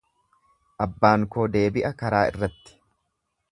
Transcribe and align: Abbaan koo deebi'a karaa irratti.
Abbaan 0.85 1.27
koo 1.35 1.45
deebi'a 1.57 1.93
karaa 2.01 2.25
irratti. 2.33 2.77